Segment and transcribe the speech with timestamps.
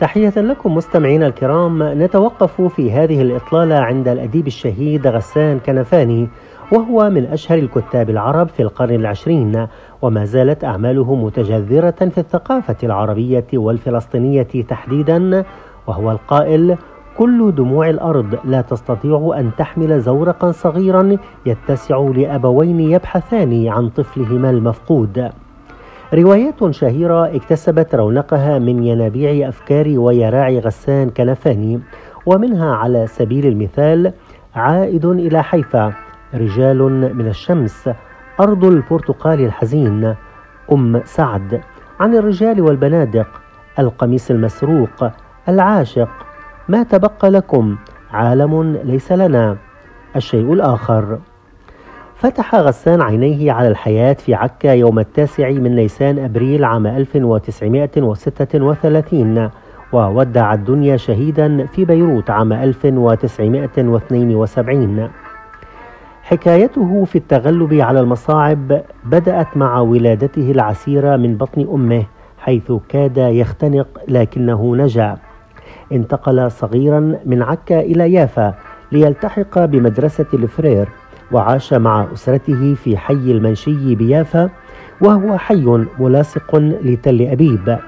[0.00, 6.28] تحية لكم مستمعينا الكرام نتوقف في هذه الإطلالة عند الأديب الشهيد غسان كنفاني
[6.72, 9.66] وهو من أشهر الكتاب العرب في القرن العشرين
[10.02, 15.44] وما زالت أعماله متجذرة في الثقافة العربية والفلسطينية تحديدا
[15.86, 16.76] وهو القائل
[17.18, 21.16] كل دموع الأرض لا تستطيع أن تحمل زورقا صغيرا
[21.46, 25.30] يتسع لأبوين يبحثان عن طفلهما المفقود.
[26.12, 31.80] روايات شهيرة اكتسبت رونقها من ينابيع أفكار ويراع غسان كنفاني
[32.26, 34.12] ومنها على سبيل المثال
[34.54, 35.92] عائد إلى حيفا
[36.34, 36.78] رجال
[37.16, 37.90] من الشمس
[38.40, 40.14] أرض البرتقال الحزين.
[40.72, 41.60] أم سعد
[42.00, 43.26] عن الرجال والبنادق
[43.78, 45.10] القميص المسروق
[45.48, 46.08] العاشق
[46.68, 47.76] ما تبقى لكم
[48.12, 49.56] عالم ليس لنا.
[50.16, 51.18] الشيء الآخر.
[52.24, 59.50] فتح غسان عينيه على الحياة في عكا يوم التاسع من نيسان أبريل عام 1936
[59.92, 65.08] وودع الدنيا شهيدا في بيروت عام 1972
[66.22, 72.04] حكايته في التغلب على المصاعب بدأت مع ولادته العسيرة من بطن أمه
[72.38, 75.16] حيث كاد يختنق لكنه نجا.
[75.92, 78.54] انتقل صغيرا من عكا إلى يافا
[78.92, 80.88] ليلتحق بمدرسة الفرير.
[81.32, 84.50] وعاش مع أسرته في حي المنشي بيافا
[85.00, 87.78] وهو حي ملاصق لتل أبيب.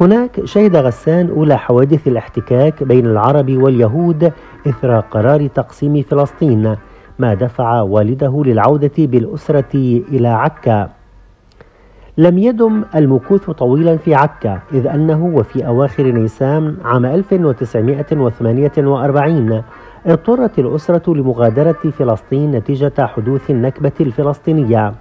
[0.00, 4.32] هناك شهد غسان أولى حوادث الاحتكاك بين العرب واليهود
[4.66, 6.76] إثر قرار تقسيم فلسطين
[7.18, 10.90] ما دفع والده للعودة بالأسرة إلى عكا.
[12.18, 19.62] لم يدم المكوث طويلا في عكا إذ أنه وفي أواخر نيسان عام 1948
[20.06, 24.94] اضطرت الأسرة لمغادرة فلسطين نتيجة حدوث النكبة الفلسطينية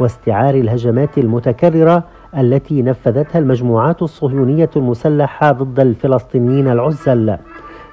[0.00, 2.04] واستعار الهجمات المتكررة
[2.38, 7.36] التي نفذتها المجموعات الصهيونية المسلحة ضد الفلسطينيين العزل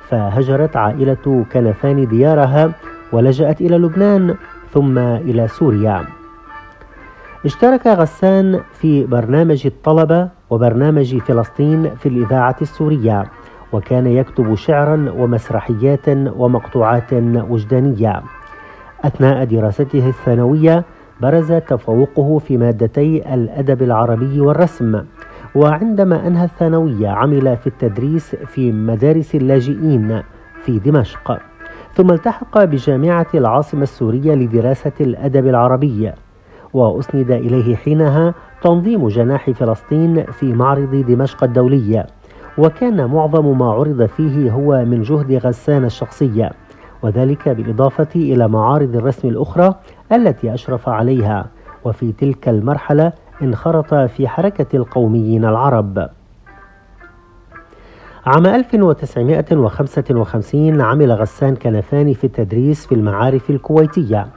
[0.10, 2.72] فهجرت عائلة كنفان ديارها
[3.12, 4.36] ولجأت إلى لبنان
[4.74, 6.06] ثم إلى سوريا.
[7.46, 13.26] اشترك غسان في برنامج الطلبة وبرنامج فلسطين في الإذاعة السورية.
[13.74, 17.14] وكان يكتب شعرا ومسرحيات ومقطوعات
[17.50, 18.22] وجدانية.
[19.04, 20.84] أثناء دراسته الثانوية
[21.22, 25.02] برز تفوقه في مادتي الأدب العربي والرسم
[25.56, 30.22] وعندما أنهى الثانوية عمل في التدريس في مدارس اللاجئين
[30.64, 31.38] في دمشق.
[31.94, 36.12] ثم التحق بجامعة العاصمة السورية لدراسة الأدب العربي
[36.74, 42.06] وأسند إليه حينها تنظيم جناح فلسطين في معرض دمشق الدولي.
[42.58, 46.52] وكان معظم ما عرض فيه هو من جهد غسان الشخصية
[47.02, 49.76] وذلك بالإضافة إلى معارض الرسم الأخرى
[50.12, 51.46] التي أشرف عليها
[51.86, 56.10] وفي تلك المرحلة انخرط في حركة القوميين العرب.
[58.26, 64.28] عام 1955 عمل غسان كنفاني في التدريس في المعارف الكويتية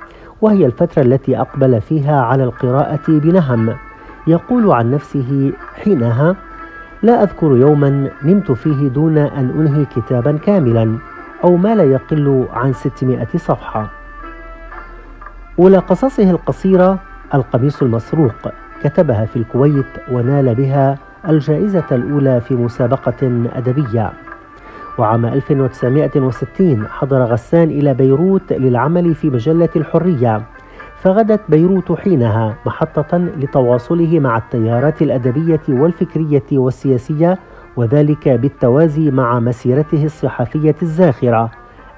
[0.42, 3.74] وهي الفترة التي أقبل فيها على القراءة بنهم.
[4.26, 6.36] يقول عن نفسه حينها
[7.06, 10.98] لا أذكر يوما نمت فيه دون أن أنهي كتابا كاملا
[11.44, 13.90] أو ما لا يقل عن 600 صفحة.
[15.58, 16.98] أولى قصصه القصيرة
[17.34, 18.52] القميص المسروق
[18.82, 24.12] كتبها في الكويت ونال بها الجائزة الأولى في مسابقة أدبية.
[24.98, 30.42] وعام 1960 حضر غسان إلى بيروت للعمل في مجلة الحرية.
[31.06, 37.38] فغدت بيروت حينها محطة لتواصله مع التيارات الأدبية والفكرية والسياسية
[37.76, 41.50] وذلك بالتوازي مع مسيرته الصحفية الزاخرة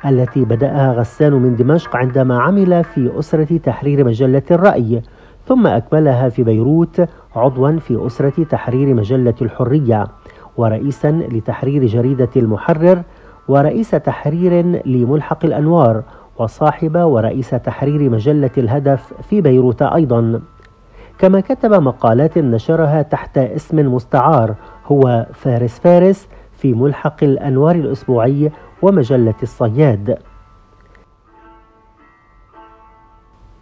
[0.06, 5.02] التي بدأها غسان من دمشق عندما عمل في أسرة تحرير مجلة الرأي
[5.46, 10.06] ثم أكملها في بيروت عضوا في أسرة تحرير مجلة الحرية
[10.56, 13.02] ورئيسا لتحرير جريدة المحرر
[13.48, 16.02] ورئيس تحرير لملحق الأنوار
[16.38, 20.40] وصاحب ورئيس تحرير مجلة الهدف في بيروت أيضا.
[21.18, 24.54] كما كتب مقالات نشرها تحت اسم مستعار
[24.86, 28.52] هو فارس فارس في ملحق الأنوار الأسبوعي
[28.82, 30.18] ومجلة الصياد.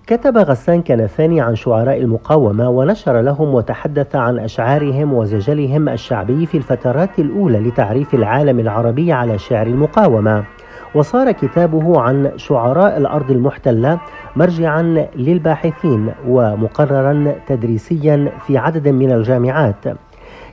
[0.07, 7.19] كتب غسان كنفاني عن شعراء المقاومة ونشر لهم وتحدث عن أشعارهم وزجلهم الشعبي في الفترات
[7.19, 10.45] الأولى لتعريف العالم العربي على شعر المقاومة.
[10.95, 14.01] وصار كتابه عن شعراء الأرض المحتلة
[14.37, 14.83] مرجعا
[15.17, 19.85] للباحثين ومقررا تدريسيا في عدد من الجامعات.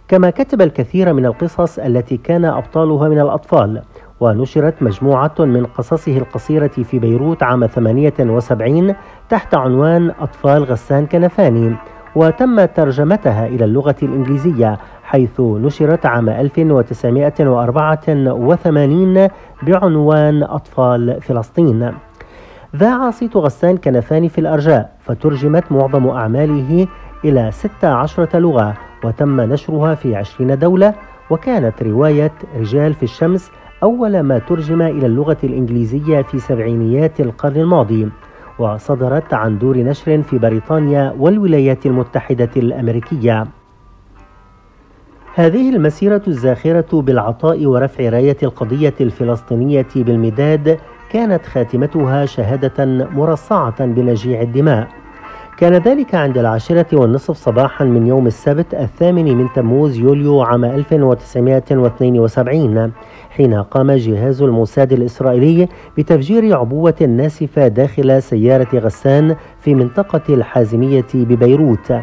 [0.07, 3.81] كما كتب الكثير من القصص التي كان أبطالها من الأطفال
[4.19, 8.95] ونشرت مجموعة من قصصه القصيرة في بيروت عام 78
[9.29, 11.75] تحت عنوان أطفال غسان كنفاني.
[12.15, 19.27] وتم ترجمتها إلى اللغة الإنجليزية حيث نشرت عام 1984
[19.63, 21.91] بعنوان أطفال فلسطين.
[22.75, 26.87] ذاع صيت غسان كنفاني في الأرجاء فترجمت معظم أعماله
[27.25, 28.73] إلى 16 لغة
[29.03, 30.93] وتم نشرها في 20 دولة
[31.29, 33.51] وكانت رواية رجال في الشمس
[33.83, 38.09] أول ما ترجم إلى اللغة الإنجليزية في سبعينيات القرن الماضي.
[38.59, 43.47] وصدرت عن دور نشر في بريطانيا والولايات المتحدة الأمريكية.
[45.35, 50.79] هذه المسيرة الزاخرة بالعطاء ورفع راية القضية الفلسطينية بالمداد
[51.09, 55.02] كانت خاتمتها شهادة مرصعة بنجيع الدماء.
[55.57, 62.91] كان ذلك عند العاشرة والنصف صباحا من يوم السبت الثامن من تموز يوليو عام 1972
[63.29, 65.67] حين قام جهاز الموساد الإسرائيلي
[65.97, 71.93] بتفجير عبوة ناسفة داخل سيارة غسان في منطقة الحازمية ببيروت.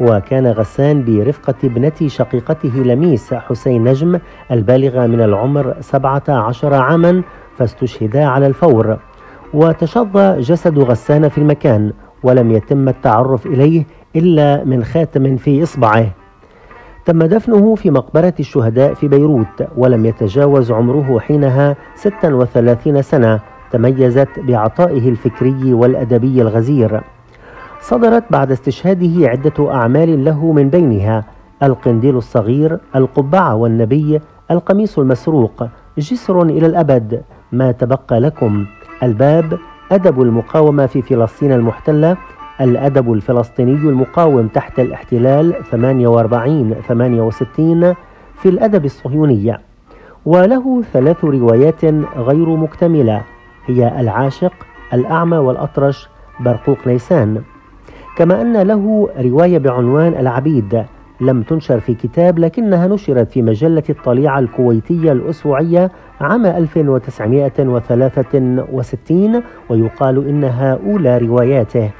[0.00, 4.18] وكان غسان برفقة ابنة شقيقته لميس حسين نجم
[4.50, 7.22] البالغة من العمر 17 عاما
[7.56, 8.98] فاستشهدا على الفور.
[9.54, 11.92] وتشظى جسد غسان في المكان.
[12.24, 13.84] ولم يتم التعرف إليه
[14.16, 16.06] إلا من خاتم في إصبعه.
[17.04, 23.40] تم دفنه في مقبرة الشهداء في بيروت ولم يتجاوز عمره حينها 36 سنة
[23.70, 27.00] تميزت بعطائه الفكري والأدبي الغزير.
[27.80, 31.24] صدرت بعد استشهاده عدة أعمال له من بينها
[31.62, 35.66] القنديل الصغير القبعة والنبي القميص المسروق
[35.98, 37.22] جسر إلى الأبد
[37.52, 38.66] ما تبقى لكم
[39.02, 39.58] الباب
[39.92, 42.16] أدب المقاومة في فلسطين المحتلة
[42.60, 47.94] الأدب الفلسطيني المقاوم تحت الاحتلال 48 68
[48.34, 49.58] في الأدب الصهيوني
[50.26, 51.84] وله ثلاث روايات
[52.16, 53.22] غير مكتملة
[53.66, 54.52] هي العاشق
[54.92, 56.08] الأعمى والأطرش
[56.40, 57.42] برقوق نيسان.
[58.16, 60.84] كما أن له رواية بعنوان العبيد
[61.20, 65.90] لم تنشر في كتاب لكنها نشرت في مجلة الطليعة الكويتية الأسبوعية
[66.20, 71.90] عام 1963 ويقال إنها أولى رواياته.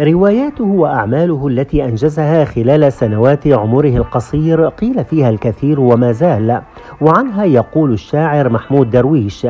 [0.00, 6.62] رواياته وأعماله التي أنجزها خلال سنوات عمره القصير قيل فيها الكثير وما زال
[7.00, 9.46] وعنها يقول الشاعر محمود درويش.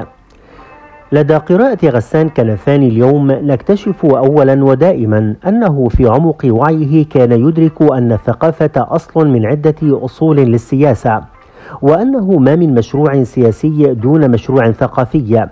[1.13, 8.13] لدى قراءة غسان كنفاني اليوم نكتشف أولا ودائما أنه في عمق وعيه كان يدرك أن
[8.13, 11.21] الثقافة أصل من عدة أصول للسياسة
[11.83, 15.47] وأنه ما من مشروع سياسي دون مشروع ثقافي.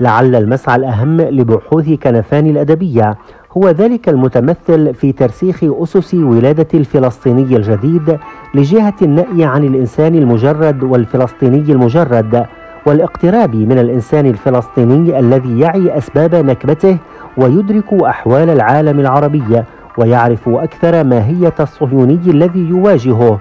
[0.00, 3.16] لعل المسعى الأهم لبحوث كنفاني الأدبية
[3.56, 8.18] هو ذلك المتمثل في ترسيخ أسس ولادة الفلسطيني الجديد
[8.54, 12.46] لجهة النأي عن الإنسان المجرد والفلسطيني المجرد
[12.86, 16.98] والاقتراب من الإنسان الفلسطيني الذي يعي أسباب نكبته
[17.36, 19.62] ويدرك أحوال العالم العربي
[19.98, 23.38] ويعرف أكثر ماهية الصهيوني الذي يواجهه.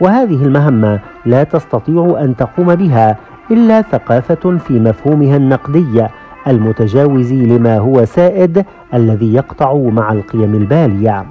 [0.00, 3.16] وهذه المهمة لا تستطيع أن تقوم بها
[3.50, 6.06] إلا ثقافة في مفهومها النقدي
[6.46, 8.64] المتجاوز لما هو سائد
[8.94, 11.24] الذي يقطع مع القيم البالية.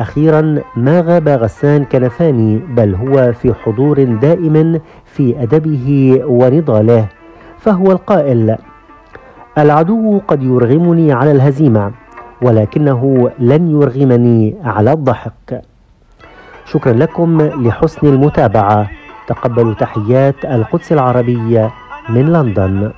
[0.00, 7.06] أخيرا ما غاب غسان كنفاني بل هو في حضور دائم في أدبه ونضاله
[7.58, 8.56] فهو القائل
[9.58, 11.92] العدو قد يرغمني على الهزيمة
[12.42, 15.62] ولكنه لن يرغمني على الضحك.
[16.64, 18.90] شكرا لكم لحسن المتابعة.
[19.26, 21.70] تقبلوا تحيات القدس العربية
[22.08, 22.92] من لندن.